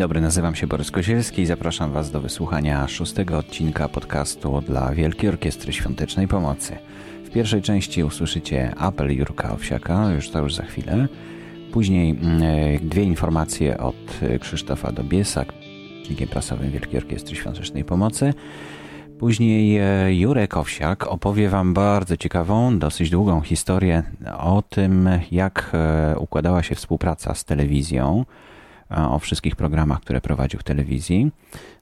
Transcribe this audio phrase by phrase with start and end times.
[0.00, 5.28] dobry, nazywam się Borys Kozielski i zapraszam Was do wysłuchania szóstego odcinka podcastu dla Wielkiej
[5.28, 6.76] Orkiestry Świątecznej Pomocy.
[7.24, 11.08] W pierwszej części usłyszycie apel Jurka Owsiaka, już to już za chwilę.
[11.72, 15.44] Później mm, e, dwie informacje od Krzysztofa Dobiesa,
[16.10, 18.34] rzecznikiem prasowym Wielkiej Orkiestry Świątecznej Pomocy.
[19.18, 24.02] Później e, Jurek Owsiak opowie Wam bardzo ciekawą, dosyć długą historię
[24.38, 28.24] o tym, jak e, układała się współpraca z telewizją,
[28.90, 31.30] o wszystkich programach, które prowadził w telewizji.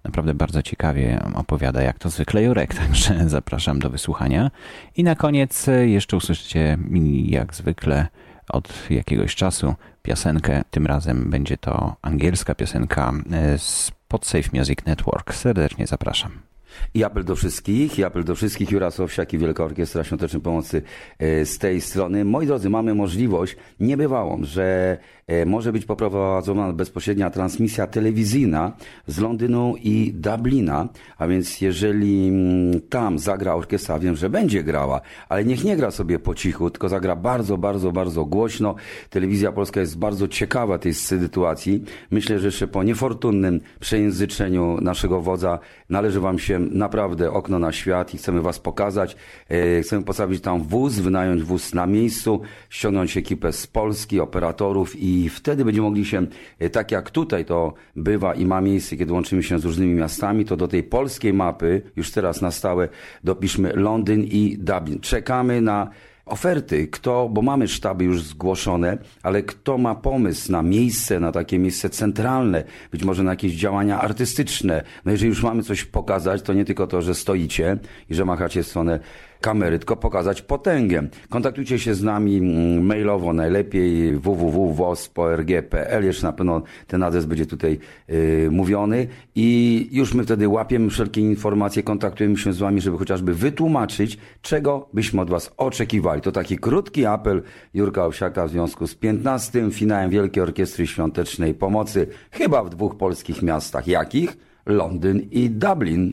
[0.04, 4.50] Naprawdę bardzo ciekawie opowiada, jak to zwykle Jurek, także zapraszam do wysłuchania.
[4.96, 6.78] I na koniec jeszcze usłyszycie,
[7.24, 8.06] jak zwykle,
[8.48, 10.62] od jakiegoś czasu piosenkę.
[10.70, 13.12] Tym razem będzie to angielska piosenka
[13.56, 15.34] z Podsafe Music Network.
[15.34, 16.47] Serdecznie zapraszam.
[16.94, 20.82] I apel do wszystkich, i apel do wszystkich, Jura Sowsiak i Wielka Orkiestra Świątecznej Pomocy
[21.18, 22.24] e, z tej strony.
[22.24, 28.72] Moi drodzy, mamy możliwość niebywałą, że e, może być poprowadzona bezpośrednia transmisja telewizyjna
[29.06, 30.88] z Londynu i Dublina,
[31.18, 35.90] a więc jeżeli mm, tam zagra orkiestra, wiem, że będzie grała, ale niech nie gra
[35.90, 38.74] sobie po cichu, tylko zagra bardzo, bardzo, bardzo głośno.
[39.10, 41.84] Telewizja polska jest bardzo ciekawa tej sytuacji.
[42.10, 48.14] Myślę, że jeszcze po niefortunnym przejęzyczeniu naszego wodza należy wam się naprawdę okno na świat
[48.14, 49.16] i chcemy Was pokazać.
[49.48, 55.28] E, chcemy postawić tam wóz, wynająć wóz na miejscu, ściągnąć ekipę z Polski, operatorów i
[55.28, 56.26] wtedy będziemy mogli się,
[56.58, 60.44] e, tak jak tutaj to bywa i ma miejsce, kiedy łączymy się z różnymi miastami,
[60.44, 62.88] to do tej polskiej mapy już teraz na stałe
[63.24, 65.00] dopiszmy Londyn i Dublin.
[65.00, 65.90] Czekamy na
[66.28, 71.58] oferty, kto, bo mamy sztaby już zgłoszone, ale kto ma pomysł na miejsce, na takie
[71.58, 74.82] miejsce centralne, być może na jakieś działania artystyczne.
[75.04, 77.78] No jeżeli już mamy coś pokazać, to nie tylko to, że stoicie
[78.10, 79.00] i że machacie w stronę
[79.40, 81.08] kamery, tylko pokazać potęgę.
[81.28, 87.78] Kontaktujcie się z nami mm, mailowo najlepiej www.wosporg.pl, jeszcze na pewno ten adres będzie tutaj
[88.08, 93.34] yy, mówiony i już my wtedy łapiemy wszelkie informacje, kontaktujemy się z wami, żeby chociażby
[93.34, 96.20] wytłumaczyć, czego byśmy od was oczekiwali.
[96.22, 97.42] To taki krótki apel
[97.74, 99.70] Jurka Owsiaka w związku z 15.
[99.70, 103.86] finałem Wielkiej Orkiestry Świątecznej Pomocy, chyba w dwóch polskich miastach.
[103.86, 104.36] Jakich?
[104.66, 106.12] Londyn i Dublin.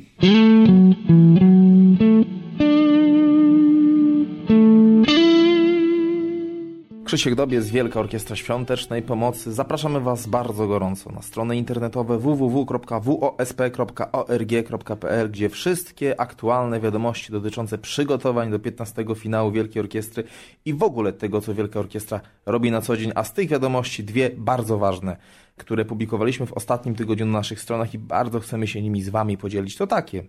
[7.06, 9.54] Krzysiek Dobiec, Wielka Orkiestra Świątecznej Pomocy.
[9.54, 12.92] Zapraszamy Was bardzo gorąco na strony internetowe www.wosp.org.pl,
[15.32, 20.24] gdzie wszystkie aktualne wiadomości dotyczące przygotowań do 15 finału Wielkiej Orkiestry
[20.66, 24.04] i w ogóle tego, co Wielka Orkiestra robi na co dzień, a z tych wiadomości
[24.04, 25.18] dwie bardzo ważne,
[25.58, 29.38] które publikowaliśmy w ostatnim tygodniu na naszych stronach i bardzo chcemy się nimi z Wami
[29.38, 30.24] podzielić, to takie.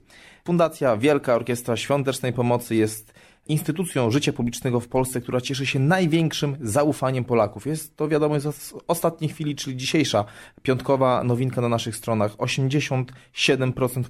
[0.45, 3.15] Fundacja Wielka Orkiestra Świątecznej Pomocy jest
[3.49, 7.67] instytucją życia publicznego w Polsce, która cieszy się największym zaufaniem Polaków.
[7.67, 10.25] Jest to wiadomość z ostatniej chwili, czyli dzisiejsza
[10.63, 12.37] piątkowa nowinka na naszych stronach.
[12.37, 13.05] 87%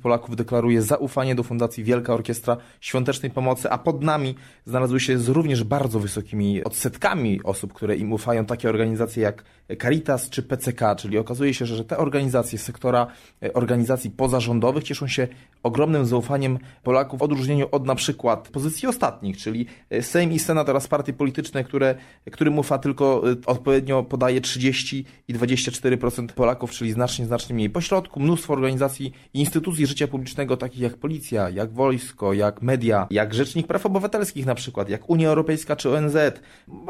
[0.03, 5.29] Polaków deklaruje zaufanie do Fundacji Wielka Orkiestra Świątecznej Pomocy, a pod nami znalazły się z
[5.29, 9.45] również bardzo wysokimi odsetkami osób, które im ufają takie organizacje jak
[9.83, 13.07] Caritas czy PCK, czyli okazuje się, że te organizacje sektora
[13.43, 15.29] e, organizacji pozarządowych cieszą się
[15.63, 18.89] ogromnym zaufaniem Polaków w odróżnieniu od na przykład pozycji
[19.27, 21.95] ostatnich, czyli e, Sejm i Senat oraz partie polityczne, które,
[22.31, 27.71] którym ufa tylko e, odpowiednio podaje 30 i 24% Polaków, czyli znacznie, znacznie mniej.
[27.71, 33.35] Pośrodku mnóstwo organizacji i instytucji życia publicznego, takich jak policja, jak wojsko, jak media, jak
[33.35, 36.17] Rzecznik Praw Obywatelskich na przykład, jak Unia Europejska czy ONZ.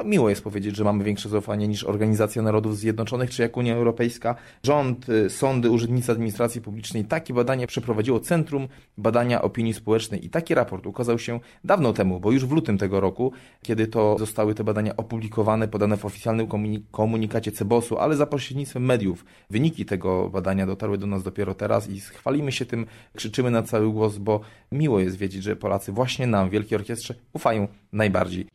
[0.05, 4.35] Miło jest powiedzieć, że mamy większe zaufanie niż Organizacja Narodów Zjednoczonych czy jak Unia Europejska.
[4.63, 10.55] Rząd, y, sądy, urzędnicy administracji publicznej takie badanie przeprowadziło Centrum Badania Opinii Społecznej i taki
[10.55, 13.33] raport ukazał się dawno temu, bo już w lutym tego roku,
[13.63, 16.49] kiedy to zostały te badania opublikowane, podane w oficjalnym
[16.91, 19.25] komunikacie Cebosu, ale za pośrednictwem mediów.
[19.51, 23.93] Wyniki tego badania dotarły do nas dopiero teraz i chwalimy się tym, krzyczymy na cały
[23.93, 24.41] głos, bo
[24.73, 28.47] miło jest wiedzieć, że Polacy właśnie nam, Wielkiej Orkiestrze, ufają najbardziej.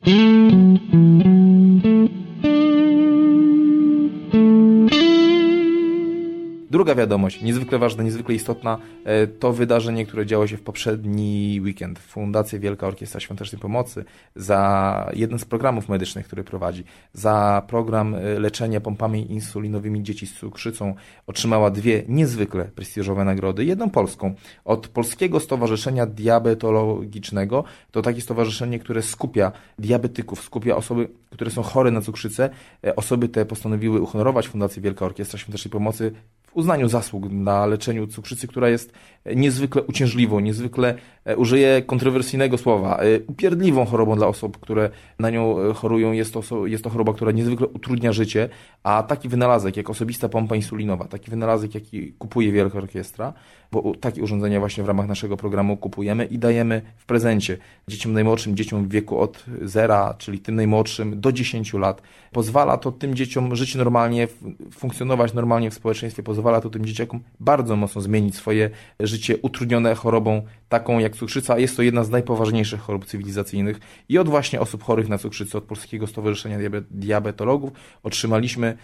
[6.71, 11.99] Druga wiadomość, niezwykle ważna, niezwykle istotna, e, to wydarzenie, które działo się w poprzedni weekend.
[11.99, 16.83] Fundacja Wielka Orkiestra Świątecznej Pomocy za jeden z programów medycznych, który prowadzi,
[17.13, 20.95] za program e, leczenia pompami insulinowymi dzieci z cukrzycą
[21.27, 23.65] otrzymała dwie niezwykle prestiżowe nagrody.
[23.65, 24.33] Jedną polską
[24.65, 27.63] od Polskiego Stowarzyszenia Diabetologicznego.
[27.91, 32.49] To takie stowarzyszenie, które skupia diabetyków, skupia osoby, które są chore na cukrzycę.
[32.85, 36.11] E, osoby te postanowiły uhonorować Fundację Wielka Orkiestra Świątecznej Pomocy
[36.51, 38.93] w uznaniu zasług na leczeniu cukrzycy, która jest
[39.35, 40.95] niezwykle uciążliwą, niezwykle
[41.25, 44.89] e, użyję kontrowersyjnego słowa, e, upierdliwą chorobą dla osób, które
[45.19, 46.11] na nią e, chorują.
[46.11, 48.49] Jest to, jest to choroba, która niezwykle utrudnia życie,
[48.83, 53.33] a taki wynalazek jak osobista pompa insulinowa, taki wynalazek, jaki kupuje Wielka Orkiestra,
[53.71, 57.57] bo takie urządzenia właśnie w ramach naszego programu kupujemy i dajemy w prezencie
[57.87, 62.01] dzieciom najmłodszym, dzieciom w wieku od zera, czyli tym najmłodszym, do 10 lat.
[62.31, 64.27] Pozwala to tym dzieciom żyć normalnie,
[64.71, 70.41] funkcjonować normalnie w społeczeństwie, pozwala to tym dzieciakom bardzo mocno zmienić swoje życie utrudnione chorobą
[70.71, 71.59] taką jak cukrzyca.
[71.59, 73.79] Jest to jedna z najpoważniejszych chorób cywilizacyjnych
[74.09, 76.57] i od właśnie osób chorych na cukrzycę, od Polskiego Stowarzyszenia
[76.91, 77.71] Diabetologów
[78.03, 78.77] otrzymaliśmy,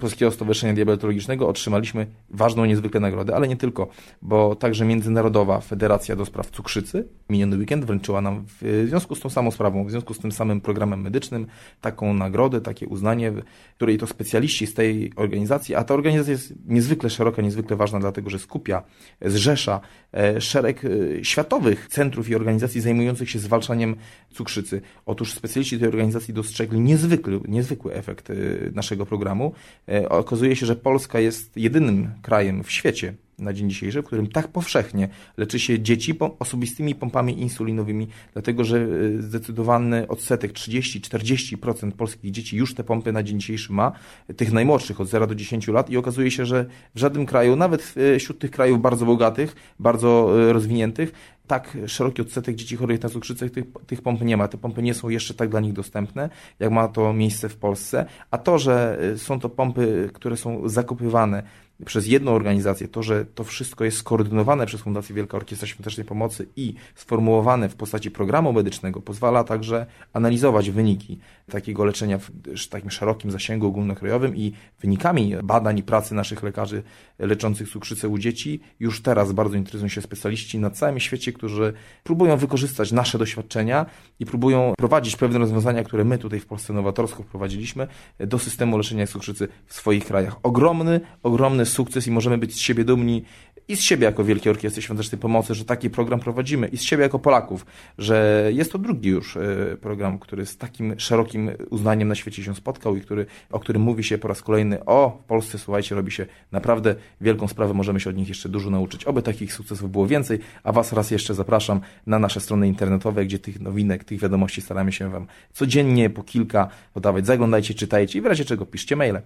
[0.00, 3.88] Polskiego Stowarzyszenia Diabetologicznego otrzymaliśmy ważną niezwykle nagrodę, ale nie tylko,
[4.22, 9.30] bo także Międzynarodowa Federacja do Spraw Cukrzycy miniony weekend wręczyła nam w związku z tą
[9.30, 11.46] samą sprawą, w związku z tym samym programem medycznym
[11.80, 13.32] taką nagrodę, takie uznanie,
[13.76, 18.30] której to specjaliści z tej organizacji, a ta organizacja jest niezwykle szeroka, niezwykle ważna, dlatego
[18.30, 18.82] że skupia,
[19.20, 19.80] zrzesza
[20.12, 20.88] e, szereg e,
[21.28, 23.96] światowych centrów i organizacji zajmujących się zwalczaniem
[24.34, 24.80] cukrzycy.
[25.06, 29.52] Otóż specjaliści tej organizacji dostrzegli niezwykły, niezwykły efekt y, naszego programu.
[29.88, 34.26] E, okazuje się, że Polska jest jedynym krajem w świecie, na dzień dzisiejszy, w którym
[34.26, 42.30] tak powszechnie leczy się dzieci osobistymi pompami insulinowymi, dlatego że y, zdecydowany odsetek 30-40% polskich
[42.30, 43.92] dzieci już te pompy na dzień dzisiejszy ma,
[44.36, 47.94] tych najmłodszych od 0 do 10 lat i okazuje się, że w żadnym kraju, nawet
[47.96, 51.12] y, wśród tych krajów bardzo bogatych, bardzo y, rozwiniętych,
[51.48, 54.48] tak szeroki odsetek dzieci chorych na cukrzycę tych, tych pomp nie ma.
[54.48, 58.06] Te pompy nie są jeszcze tak dla nich dostępne, jak ma to miejsce w Polsce.
[58.30, 61.42] A to, że są to pompy, które są zakupywane
[61.84, 66.46] przez jedną organizację, to, że to wszystko jest skoordynowane przez Fundację Wielka Orkiestra Świątecznej Pomocy
[66.56, 71.18] i sformułowane w postaci programu medycznego, pozwala także analizować wyniki
[71.50, 76.82] takiego leczenia w takim szerokim zasięgu ogólnokrajowym i wynikami badań i pracy naszych lekarzy
[77.18, 81.72] leczących cukrzycę u dzieci już teraz bardzo interesują się specjaliści na całym świecie, którzy
[82.04, 83.86] próbują wykorzystać nasze doświadczenia
[84.20, 87.86] i próbują prowadzić pewne rozwiązania, które my tutaj w Polsce nowatorsko wprowadziliśmy
[88.18, 90.36] do systemu leczenia cukrzycy w swoich krajach.
[90.42, 93.24] Ogromny, ogromny sukces i możemy być z siebie dumni
[93.68, 97.02] i z siebie jako Wielkie Orkiestry Świątecznej Pomocy, że taki program prowadzimy i z siebie
[97.02, 97.66] jako Polaków,
[97.98, 99.40] że jest to drugi już e,
[99.80, 104.04] program, który z takim szerokim uznaniem na świecie się spotkał i który, o którym mówi
[104.04, 108.10] się po raz kolejny, o w Polsce słuchajcie, robi się naprawdę wielką sprawę, możemy się
[108.10, 109.04] od nich jeszcze dużo nauczyć.
[109.04, 113.38] Oby takich sukcesów było więcej, a Was raz jeszcze zapraszam na nasze strony internetowe, gdzie
[113.38, 117.26] tych nowinek, tych wiadomości staramy się Wam codziennie po kilka podawać.
[117.26, 119.20] Zaglądajcie, czytajcie i w razie czego piszcie maile.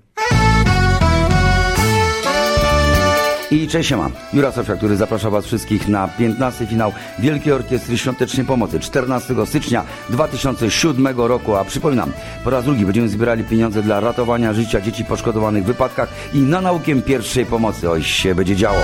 [3.53, 4.13] I cześć się mam.
[4.33, 9.85] Jura Sofia, który zaprasza Was wszystkich na 15 finał Wielkiej Orkiestry Świątecznej Pomocy 14 stycznia
[10.11, 11.57] 2007 roku.
[11.57, 12.13] A przypominam,
[12.45, 16.61] po raz drugi będziemy zbierali pieniądze dla ratowania życia dzieci poszkodowanych w wypadkach i na
[16.61, 17.91] naukę pierwszej pomocy.
[17.91, 18.79] Oj, się będzie działo.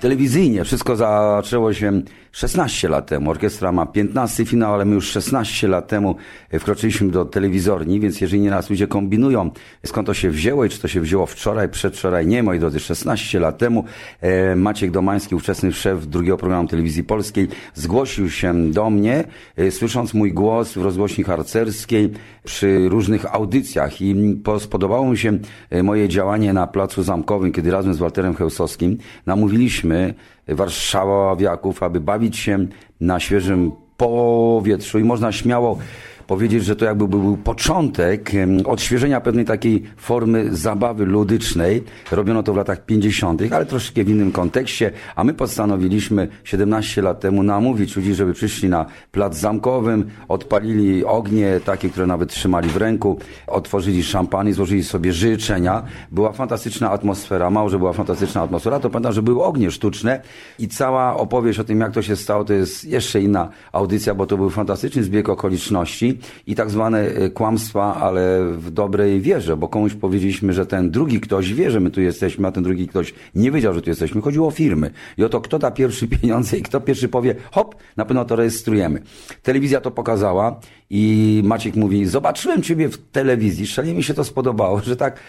[0.00, 2.02] Telewizyjnie wszystko zaczęło się
[2.32, 3.30] 16 lat temu.
[3.30, 6.16] Orkiestra ma 15 finał, ale my już 16 lat temu
[6.60, 9.50] wkroczyliśmy do telewizorni, więc jeżeli nieraz ludzie kombinują,
[9.86, 13.40] skąd to się wzięło i czy to się wzięło wczoraj, przedwczoraj, nie, moi drodzy, 16
[13.40, 13.84] lat temu
[14.20, 19.24] e, Maciek Domański, ówczesny szef drugiego programu telewizji polskiej, zgłosił się do mnie,
[19.56, 22.10] e, słysząc mój głos w rozgłośni harcerskiej
[22.44, 25.38] przy różnych audycjach i spodobało mu się
[25.70, 30.14] e, moje działanie na Placu Zamkowym, kiedy razem z Walterem Chełsowskim namówiliśmy
[30.48, 32.66] warszawiaków, aby bawić się
[33.00, 35.78] na świeżym powietrzu i można śmiało
[36.26, 38.30] powiedzieć, że to jakby był początek
[38.64, 41.84] odświeżenia pewnej takiej formy zabawy ludycznej.
[42.10, 47.20] Robiono to w latach 50., ale troszkę w innym kontekście, a my postanowiliśmy 17 lat
[47.20, 52.76] temu namówić ludzi, żeby przyszli na plac zamkowym, odpalili ognie, takie, które nawet trzymali w
[52.76, 55.82] ręku, otworzyli szampan i złożyli sobie życzenia.
[56.10, 60.20] Była fantastyczna atmosfera, mało, że była fantastyczna atmosfera, to pamiętam, że były ognie sztuczne
[60.58, 64.26] i cała opowieść o tym, jak to się stało, to jest jeszcze inna audycja, bo
[64.26, 66.11] to był fantastyczny zbieg okoliczności
[66.46, 71.20] i tak zwane e, kłamstwa, ale w dobrej wierze, bo komuś powiedzieliśmy, że ten drugi
[71.20, 74.20] ktoś wie, że my tu jesteśmy, a ten drugi ktoś nie wiedział, że tu jesteśmy.
[74.20, 74.90] Chodziło o firmy.
[75.18, 78.36] I o to, kto da pierwszy pieniądze i kto pierwszy powie, hop, na pewno to
[78.36, 79.02] rejestrujemy.
[79.42, 84.80] Telewizja to pokazała i Maciek mówi, zobaczyłem ciebie w telewizji, szalenie mi się to spodobało,
[84.80, 85.20] że tak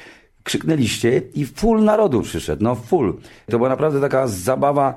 [0.44, 3.14] krzyknęliście i full narodu przyszedł, no full.
[3.52, 4.96] To była naprawdę taka zabawa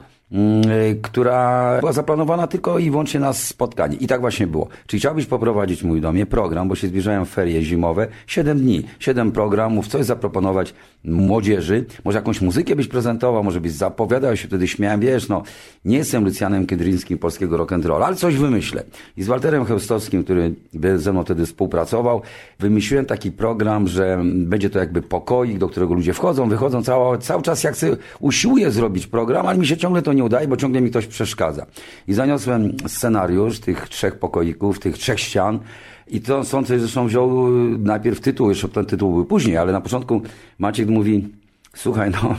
[1.02, 3.96] która była zaplanowana tylko i wyłącznie na spotkanie.
[3.96, 4.68] I tak właśnie było.
[4.86, 9.88] Czy chciałbyś poprowadzić mój domie program, bo się zbliżają ferie zimowe, 7 dni, 7 programów,
[9.88, 10.74] coś zaproponować
[11.06, 15.42] młodzieży, może jakąś muzykę byś prezentował, może byś zapowiadał, się wtedy śmiałem, wiesz, no,
[15.84, 18.82] nie jestem Lucjanem Kędryńskim polskiego rock'n'rolla, ale coś wymyślę.
[19.16, 20.54] I z Walterem Chełstowskim, który
[20.96, 22.22] ze mną wtedy współpracował,
[22.58, 27.42] wymyśliłem taki program, że będzie to jakby pokoik, do którego ludzie wchodzą, wychodzą, cały, cały
[27.42, 30.80] czas jak chcę, usiłuję zrobić program, ale mi się ciągle to nie udaje, bo ciągle
[30.80, 31.66] mi ktoś przeszkadza.
[32.08, 35.58] I zaniosłem scenariusz tych trzech pokoików, tych trzech ścian,
[36.08, 40.22] i to sąd zresztą wziął najpierw tytuł, jeszcze ten tytuł był później, ale na początku
[40.58, 41.28] Maciek mówi,
[41.74, 42.36] słuchaj, no,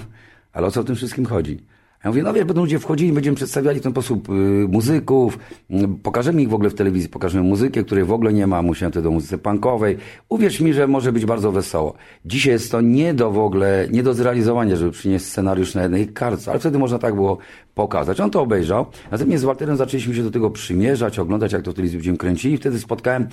[0.53, 1.59] ale o co w tym wszystkim chodzi?
[2.03, 4.31] Ja mówię, no wiesz, będą ludzie wchodzili, będziemy przedstawiali w ten sposób y,
[4.69, 5.39] muzyków,
[5.71, 8.91] y, pokażemy ich w ogóle w telewizji, pokażemy muzykę, której w ogóle nie ma, musiałem
[8.91, 9.97] wtedy do muzyce punkowej.
[10.29, 11.93] Uwierz mi, że może być bardzo wesoło.
[12.25, 16.07] Dzisiaj jest to nie do w ogóle, nie do zrealizowania, żeby przynieść scenariusz na jednej
[16.07, 17.37] kartce, ale wtedy można tak było
[17.75, 18.19] pokazać.
[18.19, 21.73] On to obejrzał, natomiast z Walterem zaczęliśmy się do tego przymierzać, oglądać, jak to w
[21.73, 23.27] telewizji będziemy kręcili i wtedy spotkałem y,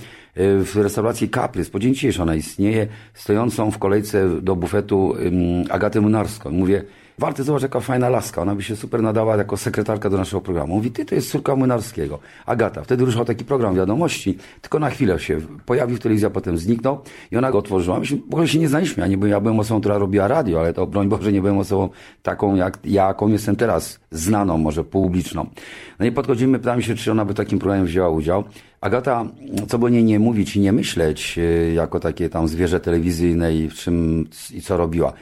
[0.63, 5.13] w restauracji Kaprys, po dzień dzisiejszy ona istnieje, stojącą w kolejce do bufetu
[5.69, 6.51] Agatę Munarską.
[6.51, 6.83] Mówię,
[7.19, 10.75] Warty, zobacz jaka fajna laska, ona by się super nadała jako sekretarka do naszego programu.
[10.75, 12.19] Mówi, ty to jest córka Młynarskiego.
[12.45, 12.83] Agata.
[12.83, 16.99] Wtedy ruszał taki program wiadomości, tylko na chwilę się pojawił w telewizji, a potem zniknął
[17.31, 17.99] i ona go otworzyła.
[17.99, 20.59] Myśmy w ogóle się nie znaliśmy, ja nie byłem, ja byłem osobą, która robiła radio,
[20.59, 21.89] ale to broń Boże nie byłem osobą
[22.23, 25.45] taką, jak, jaką jestem teraz, znaną, może publiczną.
[25.99, 28.43] No i podchodzimy, pytamy się, czy ona by takim programie wzięła udział.
[28.81, 29.25] Agata,
[29.67, 33.69] co by nie, nie mówić i nie myśleć, e, jako takie tam zwierzę telewizyjne i
[33.69, 35.13] w czym i co robiła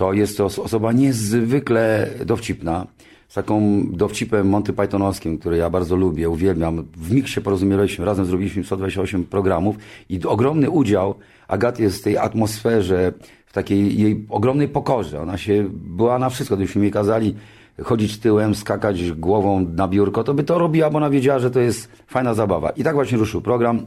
[0.00, 2.86] to jest to osoba niezwykle dowcipna,
[3.28, 6.86] z taką dowcipem Monty Pythonowskim, który ja bardzo lubię, uwielbiam.
[6.96, 9.76] W miksie porozumieliśmy, razem zrobiliśmy 128 programów
[10.08, 11.14] i ogromny udział
[11.48, 13.12] Agaty jest w tej atmosferze,
[13.46, 15.20] w takiej jej ogromnej pokorze.
[15.20, 16.56] Ona się była na wszystko.
[16.56, 17.34] Gdybyśmy jej kazali
[17.82, 21.60] chodzić tyłem, skakać głową na biurko, to by to robiła, bo ona wiedziała, że to
[21.60, 22.70] jest fajna zabawa.
[22.70, 23.86] I tak właśnie ruszył program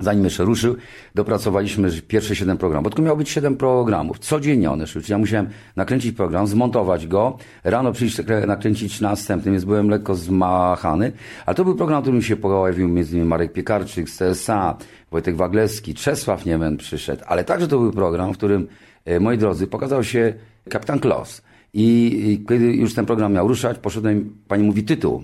[0.00, 0.76] zanim jeszcze ruszył,
[1.14, 2.84] dopracowaliśmy pierwsze siedem programów.
[2.84, 4.18] Bo tylko miało być siedem programów.
[4.18, 5.02] Codziennie one szły.
[5.02, 11.12] Czyli ja musiałem nakręcić program, zmontować go, rano przyjść nakręcić następny, więc byłem lekko zmachany.
[11.46, 14.76] Ale to był program, w którym się pojawił między innymi Marek Piekarczyk z CSA,
[15.10, 17.22] Wojtek Waglewski, Czesław Niemen przyszedł.
[17.26, 18.68] Ale także to był program, w którym,
[19.04, 20.34] e, moi drodzy, pokazał się
[20.70, 21.42] kapitan Klos.
[21.74, 21.84] I,
[22.26, 25.22] I kiedy już ten program miał ruszać, poszedłem, pani mówi tytuł.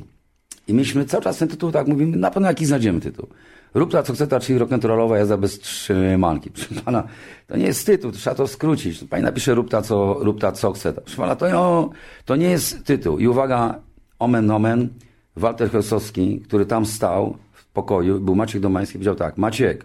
[0.68, 3.28] I myśmy cały czas ten tytuł tak mówimy, na pewno jaki znajdziemy tytuł.
[3.74, 6.50] Rób ta co chce, ta, czyli rock'n'rollowa jazda bez trzymanki.
[6.50, 7.04] Proszę pana,
[7.46, 9.04] to nie jest tytuł, trzeba to skrócić.
[9.04, 10.92] Pani napisze rób ta co, rób ta, co chce.
[10.92, 11.90] Proszę pana, to,
[12.24, 13.18] to nie jest tytuł.
[13.18, 13.80] I uwaga,
[14.18, 14.88] omen omen,
[15.36, 19.84] Walter Chelsowski, który tam stał w pokoju, był Maciek Domański, powiedział tak, Maciek,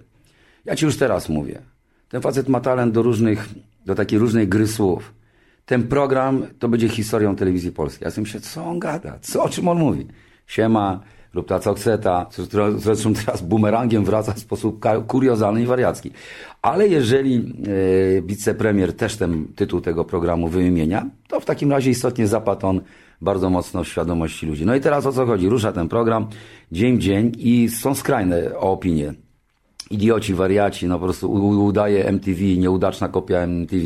[0.66, 1.62] ja ci już teraz mówię,
[2.10, 3.50] ten facet ma talent do różnych,
[3.86, 5.14] do takiej różnej gry słów.
[5.66, 8.06] Ten program to będzie historią telewizji polskiej.
[8.06, 9.20] Ja sobie myślę, co on gada?
[9.22, 10.08] Co, o czym on mówi?
[10.48, 11.00] Siema,
[11.34, 12.26] lub ta Coxeta,
[12.78, 16.12] zresztą teraz bumerangiem wraca w sposób kuriozalny i wariacki.
[16.62, 22.28] Ale jeżeli e, wicepremier też ten tytuł tego programu wymienia, to w takim razie istotnie
[22.28, 22.82] zapadł on
[23.22, 24.66] bardzo mocno w świadomości ludzi.
[24.66, 25.50] No i teraz o co chodzi?
[25.50, 26.28] Rusza ten program
[26.72, 29.14] dzień w dzień i są skrajne opinie.
[29.90, 31.32] Idioci, wariaci, no po prostu
[31.66, 33.86] udaje MTV, nieudaczna kopia MTV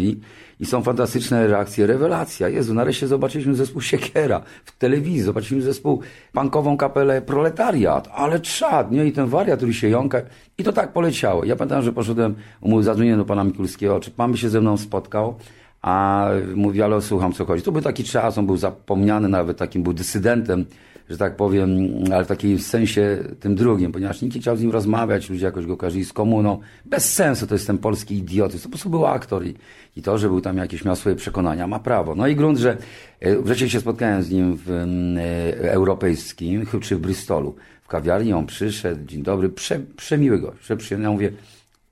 [0.59, 2.49] i są fantastyczne reakcje, rewelacja.
[2.49, 6.01] Jezu, nareszcie zobaczyliśmy zespół Siekiera w telewizji, zobaczyliśmy zespół
[6.33, 9.05] punkową kapelę Proletariat, ale czad, nie?
[9.05, 10.21] I ten wariat, który się jąka.
[10.57, 11.45] I to tak poleciało.
[11.45, 12.35] Ja pamiętam, że poszedłem,
[12.81, 15.35] zadzwoniłem do pana Mikulskiego, czy pan by się ze mną spotkał?
[15.81, 17.63] A mówi, ale słucham, co chodzi.
[17.63, 20.65] To był taki czas, on był zapomniany, nawet takim był dysydentem
[21.09, 21.69] że tak powiem,
[22.13, 25.65] ale w takim sensie tym drugim, ponieważ nikt nie chciał z nim rozmawiać, ludzie jakoś
[25.65, 26.59] go kojarzyli z komuną.
[26.85, 28.63] Bez sensu, to jest ten polski idiotyzm.
[28.63, 29.55] To po prostu był aktor i,
[29.97, 32.15] i to, że był tam jakieś, miał swoje przekonania, ma prawo.
[32.15, 32.77] No i grunt, że
[33.19, 38.45] e, wreszcie się spotkałem z nim w e, europejskim, czy w Bristolu, w kawiarni, on
[38.45, 41.05] przyszedł, dzień dobry, prze, przemiły go, przeprzyjemny.
[41.05, 41.31] Ja mówię,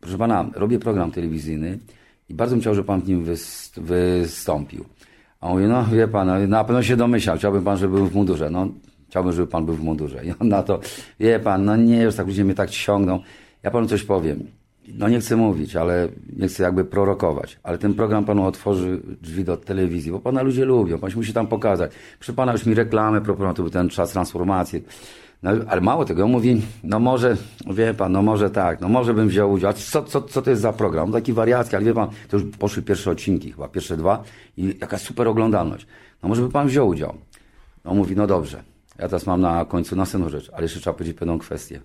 [0.01, 1.79] proszę pana, robię program telewizyjny
[2.29, 3.25] i bardzo bym chciał, żeby pan w nim
[3.77, 4.85] wystąpił.
[5.41, 8.07] A on mówi, no wie pan, no, na pewno się domyślał, chciałbym pan, żeby był
[8.07, 8.49] w mundurze.
[8.49, 8.67] No
[9.11, 10.25] Chciałbym, żeby pan był w mundurze.
[10.25, 10.79] I on na to,
[11.19, 13.19] wie pan, no nie, już tak ludzie mnie tak ciągną.
[13.63, 14.43] Ja panu coś powiem.
[14.87, 17.59] No nie chcę mówić, ale nie chcę jakby prorokować.
[17.63, 21.33] Ale ten program panu otworzy drzwi do telewizji, bo pana ludzie lubią, pan się musi
[21.33, 21.91] tam pokazać.
[22.19, 24.83] Przy pana już mi reklamy proponował, to był ten czas transformacji.
[25.43, 27.37] No, ale mało tego, on mówi, no może,
[27.73, 29.69] wie pan, no może tak, no może bym wziął udział.
[29.69, 31.11] A co, co, co to jest za program?
[31.11, 34.23] Taki wariacki, ale wie pan, to już poszły pierwsze odcinki chyba, pierwsze dwa
[34.57, 35.87] i jaka super oglądalność.
[36.23, 37.13] No może by pan wziął udział.
[37.83, 38.63] On mówi, no dobrze.
[39.01, 41.81] Ja teraz mam na końcu następną rzecz, ale jeszcze trzeba powiedzieć pewną kwestię.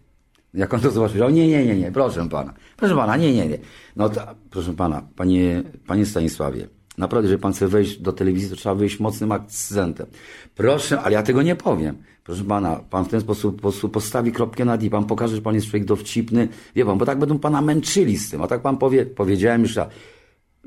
[0.54, 3.46] Jak on to zobaczył, o nie, nie, nie, nie, proszę pana, proszę pana, nie, nie,
[3.46, 3.58] nie.
[3.96, 4.20] No to,
[4.50, 6.68] proszę pana, panie, panie Stanisławie,
[6.99, 10.06] Naprawdę, jeżeli pan chce wejść do telewizji, to trzeba wyjść mocnym akcentem.
[10.54, 11.96] Proszę, ale ja tego nie powiem.
[12.25, 15.54] Proszę pana, pan w ten sposób, sposób postawi kropkę nad i pan pokaże, że pan
[15.54, 16.49] jest człowiek dowcipny.
[16.76, 18.42] Wie pan, bo tak będą pana męczyli z tym.
[18.42, 19.78] A tak pan powie, powiedziałem już.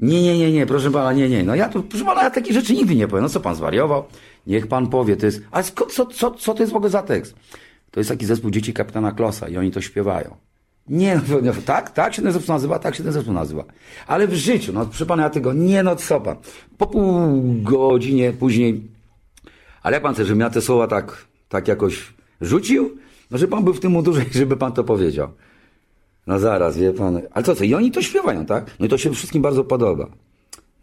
[0.01, 1.43] Nie, nie, nie, nie, proszę pana, nie, nie.
[1.43, 3.23] No ja tu, proszę pana, ja takie rzeczy nigdy nie powiem.
[3.23, 4.03] No co pan zwariował?
[4.47, 5.41] Niech pan powie, to jest.
[5.51, 7.35] Ale co, co, co to jest w ogóle za tekst?
[7.91, 10.35] To jest taki zespół dzieci kapitana Klosa i oni to śpiewają.
[10.87, 13.63] Nie, no, no, tak, tak się ten zespół nazywa, tak się ten zespół nazywa.
[14.07, 16.35] Ale w życiu, no proszę pana, ja tego, nie no co pan.
[16.77, 17.03] Po pół
[17.63, 18.87] godzinie później,
[19.83, 22.97] ale jak pan chce, żebym ja te słowa tak, tak jakoś rzucił?
[23.31, 25.29] No, że pan był w tym mundurze i żeby pan to powiedział.
[26.29, 27.21] No zaraz, wie pan.
[27.31, 27.63] Ale co, co?
[27.63, 28.75] I oni to śpiewają, tak?
[28.79, 30.07] No i to się wszystkim bardzo podoba.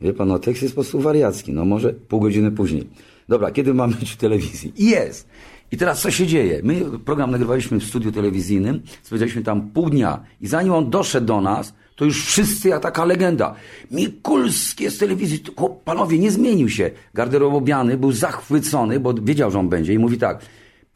[0.00, 1.52] Wie pan, no tekst jest po prostu wariacki.
[1.52, 2.88] No może pół godziny później.
[3.28, 4.72] Dobra, kiedy mamy być w telewizji?
[4.76, 5.28] I Jest!
[5.72, 6.60] I teraz co się dzieje?
[6.62, 11.40] My program nagrywaliśmy w studiu telewizyjnym, spędzaliśmy tam pół dnia i zanim on doszedł do
[11.40, 13.54] nas, to już wszyscy, jak taka legenda.
[13.90, 15.44] Mikulski z telewizji,
[15.84, 16.90] panowie, nie zmienił się.
[17.14, 20.40] Garderobobiany był zachwycony, bo wiedział, że on będzie i mówi tak,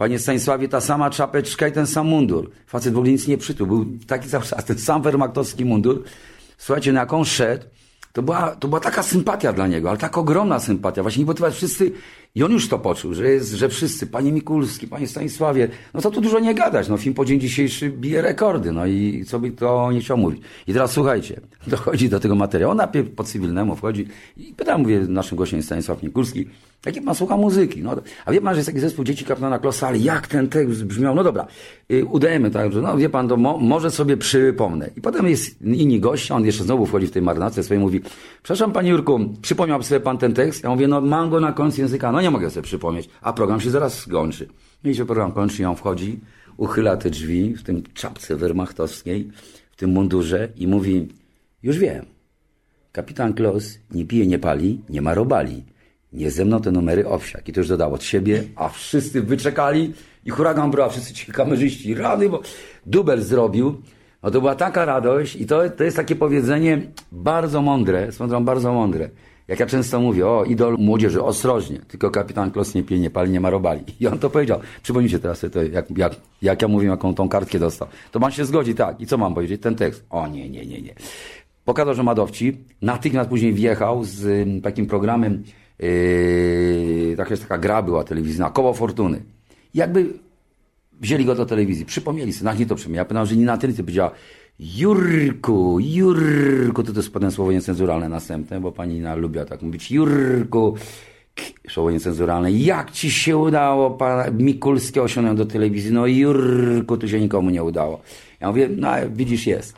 [0.00, 2.50] Panie Stanisławie, ta sama czapeczka i ten sam mundur.
[2.66, 3.66] Facet w ogóle nic nie przytuł.
[3.66, 6.04] Był taki cały czas, ten sam wermachtowski mundur.
[6.58, 7.64] Słuchajcie, na jaką szedł,
[8.12, 11.02] to była, to była taka sympatia dla niego, ale tak ogromna sympatia.
[11.02, 11.92] Właśnie nie wszyscy,
[12.34, 16.10] i on już to poczuł, że jest, że wszyscy, panie Mikulski, panie Stanisławie, no to
[16.10, 19.50] tu dużo nie gadać, no film po dzień dzisiejszy bije rekordy, no i co by
[19.50, 20.42] to nie chciał mówić.
[20.66, 24.06] I teraz słuchajcie, dochodzi do tego materiału, on najpierw po cywilnemu wchodzi
[24.36, 26.46] i pytam, mówię, naszym gościem Stanisław Mikulski,
[26.86, 27.82] Jakie pan słucha muzyki?
[27.82, 30.84] No, a wie pan, że jest taki zespół dzieci kapitana Klosa, ale jak ten tekst
[30.84, 31.14] brzmiał?
[31.14, 31.46] No dobra,
[31.92, 34.90] y, udajemy tak, że no wie pan, to mo, może sobie przypomnę.
[34.96, 38.00] I potem jest inni gość, on jeszcze znowu wchodzi w tej marynarce swojej mówi,
[38.42, 40.64] przepraszam panie Jurku, przypomniał sobie pan ten tekst?
[40.64, 43.60] Ja mówię, no mam go na końcu języka, no nie mogę sobie przypomnieć, a program
[43.60, 44.48] się zaraz skończy.
[44.84, 46.20] No i się program kończy on wchodzi,
[46.56, 49.30] uchyla te drzwi w tym czapce wermachtowskiej,
[49.70, 51.08] w tym mundurze i mówi,
[51.62, 52.06] już wiem,
[52.92, 55.64] kapitan Klos nie pije, nie pali, nie ma robali.
[56.12, 57.48] Nie ze mną te numery owsiak.
[57.48, 59.92] I to już dodał od siebie, a wszyscy wyczekali
[60.24, 62.42] i huragan brał, wszyscy ci kamerzyści rady, bo
[62.86, 63.82] dubel zrobił.
[64.22, 68.72] No to była taka radość i to, to jest takie powiedzenie bardzo mądre, swądrą bardzo
[68.72, 69.10] mądre.
[69.50, 73.30] Jak ja często mówię, o, idol młodzieży, ostrożnie, tylko kapitan Klos nie pije, nie pali,
[73.30, 73.84] nie ma robali.
[74.00, 74.60] I on to powiedział.
[74.82, 77.88] Przypomnijcie teraz to, jak, jak, jak ja mówiłem, jaką tą kartkę dostał.
[78.12, 79.00] To pan się zgodzi, tak.
[79.00, 79.62] I co mam powiedzieć?
[79.62, 80.04] Ten tekst.
[80.10, 80.94] O nie, nie, nie, nie.
[81.64, 82.14] Pokazał, że ma.
[82.82, 85.44] Natychmiast później wjechał z takim programem
[85.80, 89.22] Yy, taka, taka gra była telewizyjna, Koło Fortuny.
[89.74, 90.06] Jakby
[91.00, 92.98] wzięli go do telewizji, przypomnieli sobie, nie to przypomnieli.
[92.98, 94.10] Ja pamiętam, że nie na tyle powiedziała
[94.62, 99.90] Jurku, Jurku, to to jest potem słowo niecenzuralne następne, bo pani Nina lubiła tak mówić,
[99.90, 100.74] Jurku,
[101.68, 105.92] słowo niecenzuralne, jak ci się udało pana Mikulskie osiągnąć do telewizji?
[105.92, 108.00] No Jurku, tu się nikomu nie udało.
[108.40, 109.76] Ja mówię, no widzisz, jest.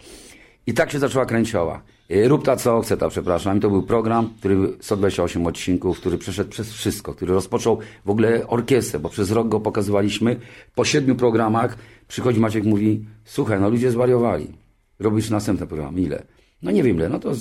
[0.66, 1.82] I tak się zaczęła kręcioła.
[2.10, 3.58] Y, rób ta co chce ta, przepraszam.
[3.58, 8.46] I to był program, który 128 odcinków, który przeszedł przez wszystko, który rozpoczął w ogóle
[8.46, 10.36] orkiestrę, bo przez rok go pokazywaliśmy.
[10.74, 11.76] Po siedmiu programach
[12.08, 14.61] przychodzi Maciek mówi, słuchaj, no ludzie zwariowali.
[15.02, 15.98] Robisz następny program.
[15.98, 16.22] Ile?
[16.62, 17.08] No nie wiem ile.
[17.08, 17.32] No to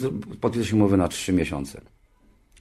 [0.41, 1.82] podpisaliśmy umowę na trzy miesiące.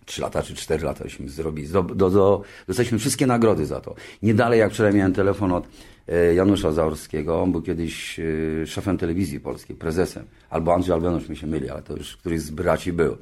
[0.04, 1.68] Trzy lata czy cztery lata żeśmy zrobili.
[1.68, 3.94] Do, do, do, dostaliśmy wszystkie nagrody za to.
[4.22, 5.68] Nie dalej jak wczoraj miałem telefon od
[6.08, 7.42] e, Janusza Zaorskiego.
[7.42, 10.24] On był kiedyś e, szefem telewizji polskiej, prezesem.
[10.50, 13.16] Albo Andrzej Albenusz mi się myli, ale to już któryś z braci był.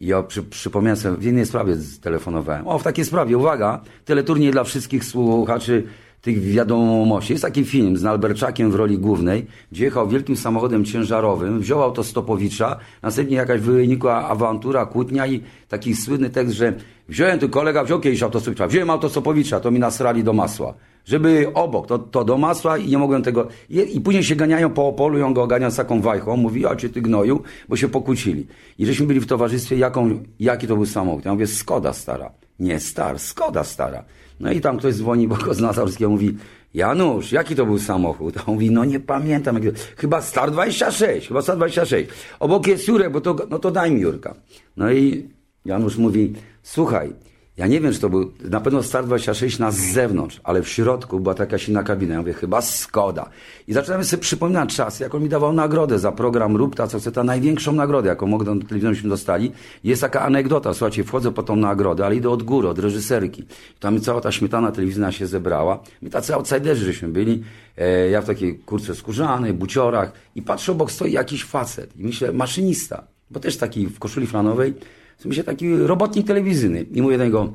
[0.00, 2.68] I ja przy, przypomniałem sobie, w jednej sprawie telefonowałem.
[2.68, 5.86] O, w takiej sprawie, uwaga, teleturniej dla wszystkich słuchaczy
[6.22, 7.32] tych wiadomości.
[7.32, 12.04] Jest taki film z Alberczakiem w roli głównej, gdzie jechał wielkim samochodem ciężarowym, wziął auto
[12.04, 16.72] Stopowicza, następnie jakaś wynikła awantura, kłótnia i taki słynny tekst, że
[17.08, 20.74] wziąłem tu kolega, wziął kiedyś auto Stopowicza, wziąłem auto Stopowicza, to mi nasrali do masła.
[21.04, 23.48] Żeby obok, to, to do masła i nie mogłem tego...
[23.70, 26.66] I, I, później się ganiają po Opolu i on go ogania z taką wajchą, mówi,
[26.66, 28.46] o cię ty gnoju, bo się pokłócili.
[28.78, 31.24] I żeśmy byli w towarzystwie, jaką, jaki to był samochód.
[31.24, 32.30] Ja mówię, Skoda stara.
[32.58, 34.04] Nie star, Skoda stara.
[34.40, 36.36] No i tam ktoś dzwoni, bo go z Nazarskiego mówi,
[36.74, 38.36] Janusz, jaki to był samochód?
[38.36, 39.60] A on mówi, no nie pamiętam.
[39.96, 42.10] Chyba Star 26, chyba Star 26.
[42.40, 44.34] Obok jest Jurek, bo to, no to daj mi Jurka.
[44.76, 45.28] No i
[45.64, 47.12] Janusz mówi, słuchaj,
[47.60, 51.20] ja nie wiem, czy to był na pewno Star 26 na zewnątrz, ale w środku
[51.20, 52.14] była taka silna kabina.
[52.14, 53.30] Ja mówię, chyba Skoda.
[53.68, 56.98] I zaczynamy sobie przypominać czas, jak on mi dawał nagrodę za program Rób ta, co
[56.98, 59.52] chce, ta największą nagrodę, jaką mogą telewizjonośmy dostali.
[59.84, 63.44] Jest taka anegdota, słuchajcie, wchodzę po tą nagrodę, ale idę od góry, od reżyserki.
[63.80, 65.82] Tam cała ta śmietana telewizyjna się zebrała.
[66.02, 67.42] My tacy outsiderzy żeśmy byli.
[67.76, 71.96] E, ja w takiej kurce skórzanej, buciorach i patrzę, obok stoi jakiś facet.
[71.96, 74.74] I myślę, maszynista, bo też taki w koszuli flanowej
[75.24, 76.82] w się taki robotnik telewizyjny.
[76.82, 77.52] I mówię do niego,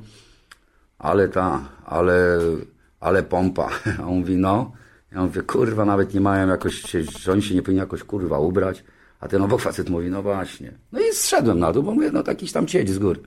[0.99, 2.39] ale ta, ale,
[2.99, 3.69] ale pompa.
[3.99, 4.71] A on mówi, no.
[5.11, 8.83] Ja mówię, kurwa, nawet nie mają jakoś, że oni się nie powinni jakoś kurwa ubrać.
[9.19, 10.71] A ten obok facet mówi, no właśnie.
[10.91, 13.19] No i zszedłem na dół, bo mówię, no takiś tam cieć z góry.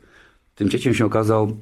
[0.54, 1.56] tym cieciem się okazał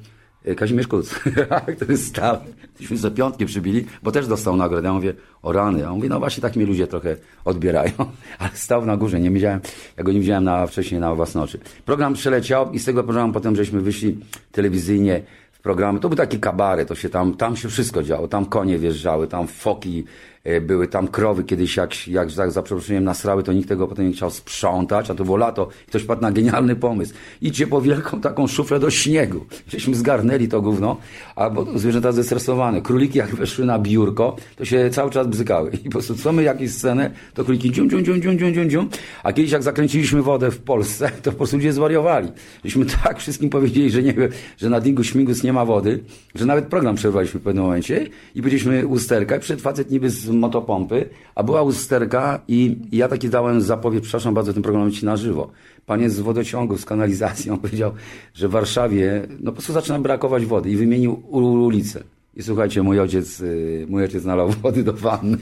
[0.55, 1.15] Kazimierz Kuc,
[1.75, 2.37] który stał,
[2.79, 4.87] myśmy za piątki przybili, bo też dostał nagrodę.
[4.87, 5.79] Ja mówię, o rany.
[5.79, 7.91] Ja mówię, no właśnie tak mi ludzie trochę odbierają.
[8.39, 9.59] Ale stał na górze, nie widziałem,
[9.97, 11.59] ja go nie widziałem na, wcześniej na własne oczy.
[11.85, 14.19] Program przeleciał i z tego programu potem żeśmy wyszli
[14.51, 15.99] telewizyjnie w programy.
[15.99, 18.27] To był taki kabaret, to się tam, tam się wszystko działo.
[18.27, 20.05] Tam konie wjeżdżały, tam foki e,
[20.61, 24.13] były, tam krowy kiedyś jak, jak za, za przeproszeniem nasrały, to nikt tego potem nie
[24.13, 25.67] chciał sprzątać, a to było lato.
[25.87, 27.13] Ktoś padł na genialny pomysł.
[27.41, 29.45] Idźcie po wielką taką szuflę do śniegu.
[29.67, 30.97] Żeśmy zgarnęli to gówno,
[31.35, 32.81] a bo zwierzęta zestresowane.
[32.81, 35.71] Króliki jak weszły na biurko, to się cały czas bzykały.
[35.71, 38.69] I po prostu co my jakieś scenę, to króliki dzium, dzium, dzium, dzium, dzium, dzium,
[38.69, 38.89] dzium.
[39.23, 42.31] A kiedyś jak zakręciliśmy wodę w Polsce, to po prostu ludzie zwariowali.
[42.63, 44.13] Żeśmy tak wszystkim powiedzieli, że nie,
[44.57, 45.99] że na Dingu Śmigus nie ma wody,
[46.35, 50.29] że nawet program przerwaliśmy w pewnym momencie i byliśmy usterka i przed facet niby z
[50.39, 55.17] motopompy, a była usterka i, ja taki dałem zapowiedź, przepraszam bardzo, ten program ci na
[55.17, 55.51] żywo.
[55.85, 57.91] Panie z wodociągu, z kanalizacją powiedział,
[58.33, 62.03] że w Warszawie no po prostu zaczyna brakować wody i wymienił ulicę.
[62.35, 65.37] I słuchajcie, mój ojciec, y, mój ojciec nalał wody do wanny.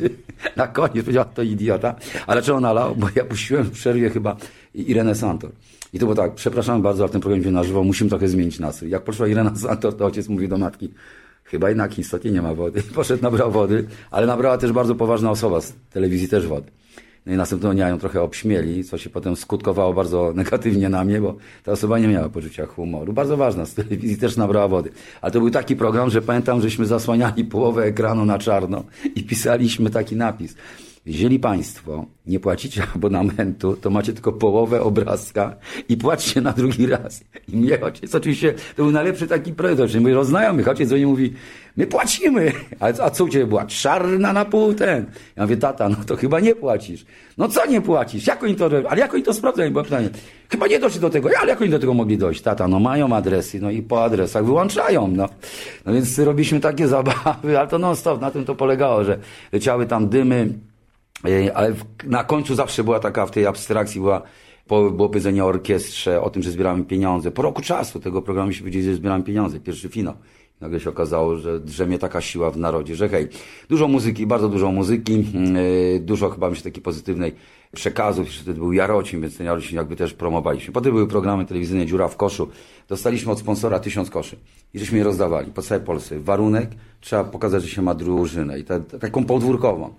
[0.55, 1.95] Na koniec powiedział, to idiota.
[2.27, 2.95] Ale czego nalał?
[2.95, 4.36] Bo ja puściłem w przerwie chyba
[4.73, 5.51] Irenę Santor.
[5.93, 8.60] I to było tak, przepraszam bardzo, ale ten program się na żywo, musimy trochę zmienić
[8.60, 8.89] nastrój.
[8.91, 10.89] Jak poszła Irena Santor, to ojciec mówi do matki,
[11.45, 12.84] chyba jednak istotnie nie ma wody.
[12.95, 16.71] Poszedł, nabrał wody, ale nabrała też bardzo poważna osoba z telewizji też wody.
[17.25, 21.21] No i następnego dnia ją trochę obśmieli, co się potem skutkowało bardzo negatywnie na mnie,
[21.21, 23.13] bo ta osoba nie miała poczucia humoru.
[23.13, 24.91] Bardzo ważna, z telewizji też nabrała wody.
[25.21, 28.84] Ale to był taki program, że pamiętam, żeśmy zasłaniali połowę ekranu na czarno
[29.15, 30.55] i pisaliśmy taki napis.
[31.05, 35.55] Jeżeli Państwo nie płacicie abonamentu, to macie tylko połowę obrazka
[35.89, 37.23] i płacicie na drugi raz.
[37.47, 41.07] I mnie ojciec oczywiście, to był najlepszy taki projekt, oczywiście mój roznajomych, ojciec do mnie
[41.07, 41.33] mówi,
[41.77, 43.65] my płacimy, a, a co u Ciebie była?
[43.65, 45.05] Czarna na pół ten.
[45.35, 47.05] Ja mówię, tata, no to chyba nie płacisz.
[47.37, 48.27] No co nie płacisz?
[48.27, 49.71] Jak oni to, ale jak oni to sprawdzają?
[49.71, 50.09] Było pytanie.
[50.49, 52.41] Chyba nie doszli do tego, ale jak oni do tego mogli dojść?
[52.41, 55.29] Tata, no mają adresy, no i po adresach wyłączają, no.
[55.85, 59.19] No więc robiliśmy takie zabawy, ale to non stop, na tym to polegało, że
[59.51, 60.49] leciały tam dymy,
[61.54, 61.73] ale
[62.04, 64.21] na końcu zawsze była taka, w tej abstrakcji była
[64.67, 67.32] było powiedzenie o orkiestrze, o tym, że zbieramy pieniądze.
[67.32, 69.60] Po roku czasu tego programu się powiedzieli, że zbieramy pieniądze.
[69.60, 70.13] Pierwszy finał.
[70.62, 73.28] Nagle się okazało, że drzemie taka siła w narodzie, że hej,
[73.69, 75.25] dużo muzyki, bardzo dużo muzyki,
[75.93, 77.36] yy, dużo chyba mi się takiej pozytywnej
[77.71, 80.73] przekazów, jeszcze wtedy był Jarocin, więc ten Jarocin jakby też promowaliśmy.
[80.73, 82.47] Potem były programy telewizyjne Dziura w koszu.
[82.88, 84.38] Dostaliśmy od sponsora tysiąc koszy
[84.73, 86.19] i żeśmy je rozdawali po całej Polsce.
[86.19, 86.69] Warunek,
[87.01, 89.93] trzeba pokazać, że się ma drużynę i ta, taką podwórkową.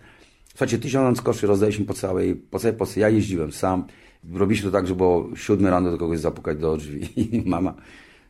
[0.56, 3.00] Słuchajcie, tysiąc koszy rozdaliśmy po całej, po całej Polsce.
[3.00, 3.84] Ja jeździłem sam.
[4.34, 7.08] Robiliśmy to tak, że było siódme rano do kogoś zapukać do drzwi.
[7.46, 7.74] Mama,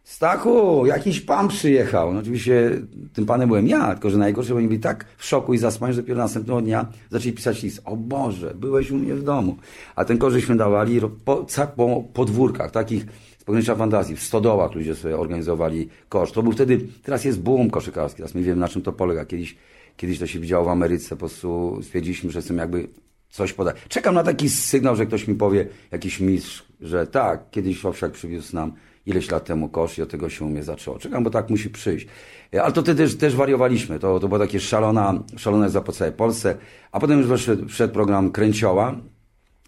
[0.05, 2.15] Stachu, jakiś pan przyjechał.
[2.15, 2.71] No oczywiście
[3.13, 5.95] tym panem byłem ja, tylko że najgorsze, bo oni byli tak w szoku i zaspani,
[5.95, 7.83] że dopiero następnego dnia zaczęli pisać list.
[7.85, 9.57] O Boże, byłeś u mnie w domu.
[9.97, 13.07] A ten żeśmy dawali po, po podwórkach, takich
[13.39, 16.33] z pogranicza fantazji, w stodołach ludzie sobie organizowali kosz.
[16.33, 19.25] To był wtedy, teraz jest boom koszykarski, teraz my wiemy na czym to polega.
[19.25, 19.57] Kiedyś
[19.97, 22.89] Kiedyś to się widziało w Ameryce, po prostu stwierdziliśmy, że jestem jakby
[23.31, 23.77] coś podać.
[23.89, 28.57] Czekam na taki sygnał, że ktoś mi powie, jakiś mistrz, że tak, kiedyś Owsiak przywiózł
[28.57, 28.73] nam
[29.07, 30.99] ileś lat temu kosz i od tego się u mnie zaczęło.
[30.99, 32.07] Czekam, bo tak musi przyjść.
[32.55, 33.99] E, ale to też, też wariowaliśmy.
[33.99, 36.57] To, to było takie szalona, szalone za po całej Polsce.
[36.93, 38.97] A potem już wszedł, wszedł program Kręcioła.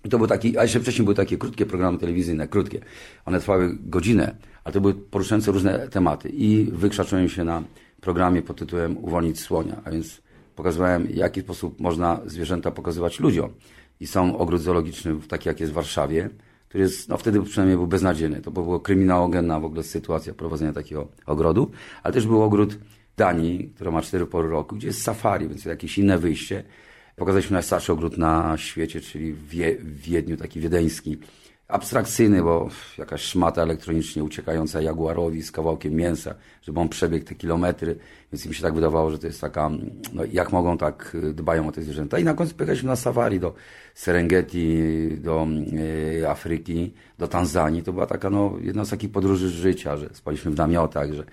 [0.04, 2.80] I to był taki, a jeszcze wcześniej były takie krótkie programy telewizyjne, krótkie.
[3.24, 6.28] One trwały godzinę, ale to były poruszające różne tematy.
[6.28, 7.62] I wykrzaczyłem się na
[8.00, 10.22] programie pod tytułem Uwolnić słonia, a więc
[10.56, 13.50] pokazywałem, w jaki sposób można zwierzęta pokazywać ludziom.
[14.00, 16.30] I są ogród zoologiczny, taki jak jest w Warszawie,
[16.68, 18.40] który jest, no wtedy przynajmniej był beznadziejny.
[18.40, 21.70] To było kryminałogenna w ogóle sytuacja prowadzenia takiego ogrodu,
[22.02, 22.78] ale też był ogród
[23.16, 26.64] Danii, która ma cztery pory roku, gdzie jest safari, więc jakieś inne wyjście.
[27.16, 31.18] Pokazaliśmy najstarszy ogród na świecie, czyli w Wiedniu, taki wiedeński,
[31.68, 37.98] abstrakcyjny, bo jakaś szmata elektronicznie uciekająca Jaguarowi z kawałkiem mięsa, żeby on przebiegł te kilometry,
[38.32, 39.70] więc mi się tak wydawało, że to jest taka,
[40.12, 42.18] no jak mogą tak y, dbają o te zwierzęta.
[42.18, 43.54] I na końcu pojechaliśmy na safari do
[43.94, 44.78] Serengeti,
[45.18, 45.46] do
[46.20, 47.82] y, Afryki, do Tanzanii.
[47.82, 51.24] To była taka, no, jedna z takich podróży życia, że spaliśmy w namiotach, że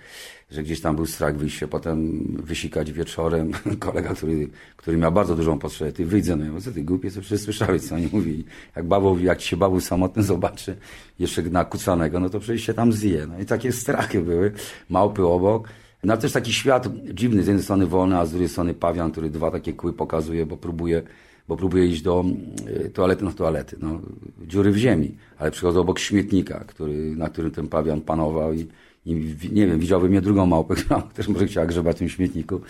[0.50, 3.52] że gdzieś tam był strach wyjść się potem wysikać wieczorem.
[3.78, 7.20] Kolega, który, który miał bardzo dużą potrzebę, ty wyjdę, no ja co ty głupie, co
[7.20, 8.44] przecież słyszałeś, co oni mówili.
[8.76, 10.76] Jak bawu, jak się bawu samotny zobaczy,
[11.18, 13.26] jeszcze nakucanego, no to przecież się tam zje.
[13.26, 14.52] No i takie strachy były,
[14.90, 15.68] małpy obok.
[16.04, 19.12] No ale też taki świat dziwny, z jednej strony wolny, a z drugiej strony pawian,
[19.12, 21.02] który dwa takie kły pokazuje, bo próbuje
[21.48, 22.24] bo próbuje iść do
[22.66, 24.00] e, toalety, no toalety, no,
[24.46, 28.66] dziury w ziemi, ale przychodzą obok śmietnika, który, na którym ten pawian panował i
[29.06, 29.14] I,
[29.52, 32.60] nie wiem, widziałby mnie drugą małpę, która też może chciała grzebać w tym śmietniku.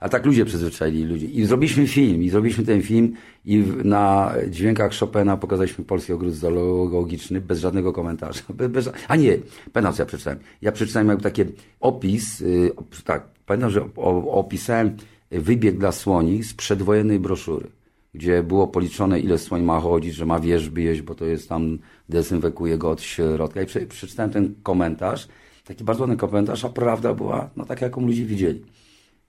[0.00, 1.38] A tak ludzie przyzwyczaili ludzi.
[1.38, 3.12] I zrobiliśmy film, i zrobiliśmy ten film
[3.44, 8.40] i na dźwiękach Chopina pokazaliśmy Polski Ogród Zoologiczny bez żadnego komentarza.
[8.54, 9.38] Bez, bez, a nie,
[9.72, 10.38] pamiętam co ja przeczytałem.
[10.62, 11.42] Ja przeczytałem jakby taki
[11.80, 12.72] opis, yy,
[13.04, 13.88] tak, pamiętam, że
[14.30, 14.96] opisałem
[15.30, 17.66] wybieg dla słoni z przedwojennej broszury
[18.14, 21.78] gdzie było policzone, ile słoń ma chodzić, że ma wierzby jeść, bo to jest tam,
[22.08, 23.62] dezynfekuje go od środka.
[23.62, 25.28] I prze, przeczytałem ten komentarz,
[25.64, 28.64] taki bardzo ładny komentarz, a prawda była, no tak, jaką ludzie widzieli.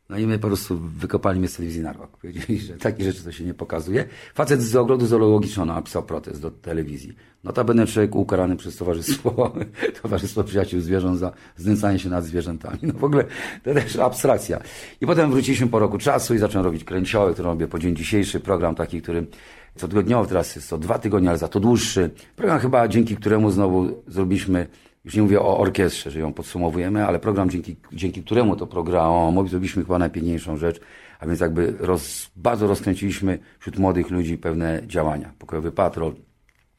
[0.10, 2.17] No i my po prostu wykopali mnie z telewizji na rok.
[2.17, 4.06] Powiedzieli, że takie rzeczy to się nie pokazuje.
[4.34, 7.15] Facet z ogrodu zoologicznego napisał protest do telewizji.
[7.43, 9.54] Notabene człowiek ukarany przez towarzystwo,
[10.02, 12.80] towarzystwo przyjaciół zwierząt za znęcanie się nad zwierzętami.
[12.82, 13.24] No w ogóle
[13.63, 14.60] to też abstrakcja.
[15.02, 18.39] I potem wróciliśmy po roku czasu i zacząłem robić kręcioły, które robię po dzień dzisiejszy.
[18.39, 19.28] Program taki, który
[19.76, 22.10] cotygodniowo teraz jest co dwa tygodnie, ale za to dłuższy.
[22.36, 24.67] Program chyba dzięki któremu znowu zrobiliśmy
[25.06, 29.50] już nie mówię o orkiestrze, że ją podsumowujemy, ale program, dzięki, dzięki któremu to programowi
[29.50, 30.80] zrobiliśmy chyba najpiękniejszą rzecz,
[31.20, 35.34] a więc jakby roz, bardzo rozkręciliśmy wśród młodych ludzi pewne działania.
[35.39, 36.15] Pokojowy patrol,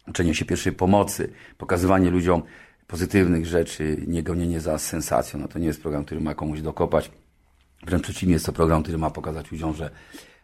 [0.09, 2.43] uczenie się pierwszej pomocy, pokazywanie ludziom
[2.87, 5.41] pozytywnych rzeczy, nie gonienie za sensacją.
[5.41, 7.11] No to nie jest program, który ma komuś dokopać.
[7.87, 9.91] Wręcz przeciwnie, jest to program, który ma pokazać ludziom, że,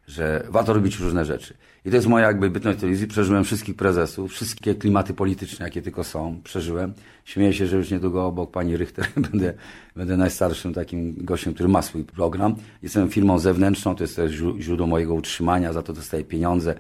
[0.06, 1.54] że warto robić różne rzeczy.
[1.84, 3.06] I to jest moja jakby bytność telewizji.
[3.06, 6.40] Przeżyłem wszystkich prezesów, wszystkie klimaty polityczne, jakie tylko są.
[6.44, 6.92] Przeżyłem.
[7.24, 9.54] Śmieję się, że już niedługo obok pani Richter będę,
[9.96, 12.54] będę najstarszym takim gościem, który ma swój program.
[12.82, 16.74] Jestem firmą zewnętrzną, to jest też źró- źródło mojego utrzymania, za to dostaję pieniądze.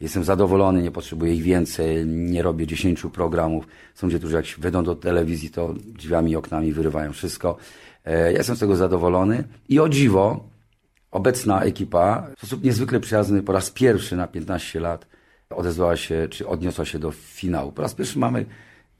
[0.00, 3.66] Jestem zadowolony, nie potrzebuję ich więcej, nie robię 10 programów.
[3.94, 7.56] Są ludzie, którzy jak wejdą do telewizji, to drzwiami i oknami wyrywają wszystko.
[8.04, 10.44] E, Ja jestem z tego zadowolony i o dziwo,
[11.10, 15.06] obecna ekipa w sposób niezwykle przyjazny po raz pierwszy na 15 lat
[15.50, 17.72] odezwała się, czy odniosła się do finału.
[17.72, 18.46] Po raz pierwszy mamy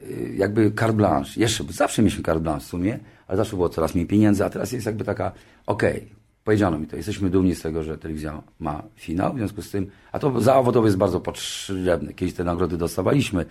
[0.03, 1.41] y, jakby carte blanche.
[1.41, 4.73] Jeszcze, zawsze mieliśmy carte blanche w sumie, ale zawsze było coraz mniej pieniędzy, a teraz
[4.73, 5.33] jest jakby taka,
[5.67, 6.09] okej,
[6.45, 9.91] powiedziano mi to, jesteśmy dumni z tego, że telewizja ma finał, w związku z tym,
[10.13, 12.15] a to zawodowo jest bardzo potrzebne.
[12.15, 13.45] Kiedyś te nagrody dostawaliśmy,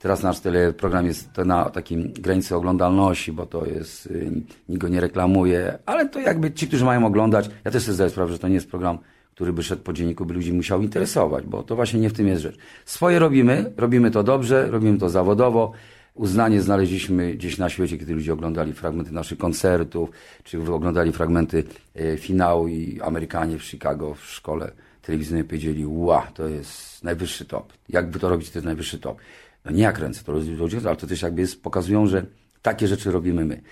[0.00, 4.30] Teraz nasz teleprogram jest na takim granicy oglądalności, bo to jest, y,
[4.68, 8.10] nikt go nie reklamuje, ale to jakby ci, którzy mają oglądać, ja też sobie zdaję
[8.10, 8.98] sprawę, że to nie jest program,
[9.34, 12.28] który by szedł po dzienniku, by ludzi musiał interesować, bo to właśnie nie w tym
[12.28, 12.56] jest rzecz.
[12.84, 15.72] Swoje robimy, robimy to dobrze, robimy to zawodowo.
[16.14, 20.10] Uznanie znaleźliśmy gdzieś na świecie, kiedy ludzie oglądali fragmenty naszych koncertów,
[20.44, 26.48] czy oglądali fragmenty e, finału i Amerykanie w Chicago w szkole telewizyjnej powiedzieli, ła, to
[26.48, 27.72] jest najwyższy top.
[27.88, 29.18] Jakby to robić, to jest najwyższy top.
[29.64, 32.26] No nie jak ręce, to ludzie, ale to też jakby jest, pokazują, że
[32.62, 33.62] takie rzeczy robimy my.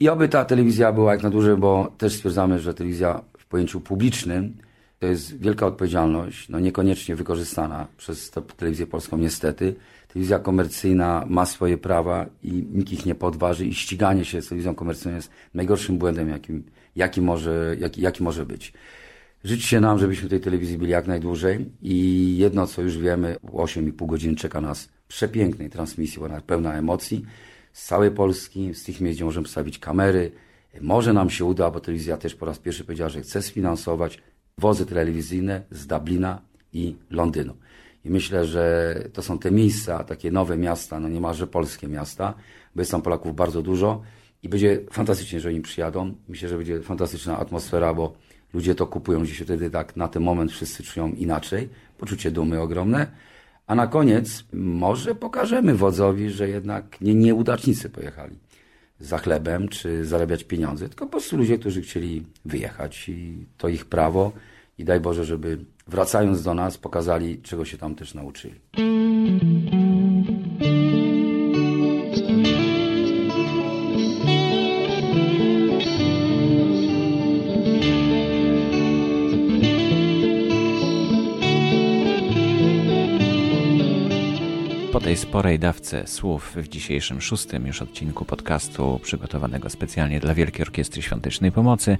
[0.00, 3.80] I oby ta telewizja była jak na dłużej, bo też stwierdzamy, że telewizja w pojęciu
[3.80, 4.56] publicznym
[4.98, 9.74] to jest wielka odpowiedzialność, no niekoniecznie wykorzystana przez telewizję polską niestety.
[10.08, 14.74] Telewizja komercyjna ma swoje prawa i nikt ich nie podważy i ściganie się z telewizją
[14.74, 16.62] komercyjną jest najgorszym błędem, jakim,
[16.96, 18.72] jaki, może, jaki, jaki może być.
[19.44, 24.06] Życz się nam, żebyśmy tej telewizji byli jak najdłużej i jedno, co już wiemy, 8,5
[24.06, 27.26] godziny czeka nas przepięknej transmisji, ona pełna emocji
[27.72, 30.32] z całej Polski, z tych miejsc, gdzie możemy postawić kamery.
[30.80, 34.22] Może nam się uda, bo telewizja też po raz pierwszy powiedziała, że chce sfinansować
[34.58, 36.42] wozy telewizyjne z Dublina
[36.72, 37.54] i Londynu.
[38.04, 42.34] I myślę, że to są te miejsca, takie nowe miasta, no niemalże polskie miasta,
[42.74, 44.02] bo jest tam Polaków bardzo dużo
[44.42, 46.14] i będzie fantastycznie, że oni przyjadą.
[46.28, 48.14] Myślę, że będzie fantastyczna atmosfera, bo
[48.54, 51.68] ludzie to kupują, gdzie się wtedy tak na ten moment wszyscy czują inaczej.
[51.98, 53.06] Poczucie dumy ogromne.
[53.66, 58.38] A na koniec może pokażemy wodzowi, że jednak nie nieudacznicy pojechali
[59.00, 63.84] za chlebem czy zarabiać pieniądze, tylko po prostu ludzie, którzy chcieli wyjechać i to ich
[63.84, 64.32] prawo
[64.78, 68.60] i daj Boże, żeby wracając do nas pokazali, czego się tam też nauczyli.
[85.16, 91.02] Tej sporej dawce słów w dzisiejszym szóstym już odcinku podcastu przygotowanego specjalnie dla Wielkiej Orkiestry
[91.02, 91.98] Świątecznej Pomocy,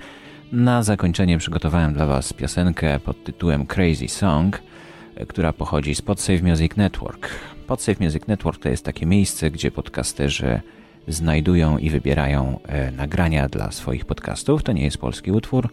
[0.53, 4.63] na zakończenie przygotowałem dla Was piosenkę pod tytułem Crazy Song,
[5.29, 7.29] która pochodzi z Podsafe Music Network.
[7.67, 10.61] Podsafe Music Network to jest takie miejsce, gdzie podcasterzy
[11.09, 14.63] znajdują i wybierają e, nagrania dla swoich podcastów.
[14.63, 15.69] To nie jest polski utwór,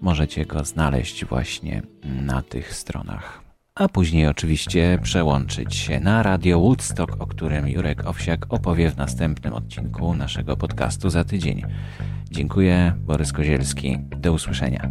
[0.00, 3.45] możecie go znaleźć właśnie na tych stronach
[3.76, 9.54] a później oczywiście przełączyć się na Radio Woodstock, o którym Jurek Owsiak opowie w następnym
[9.54, 11.62] odcinku naszego podcastu za tydzień.
[12.30, 13.98] Dziękuję, Borys Kozielski.
[13.98, 14.88] Do usłyszenia.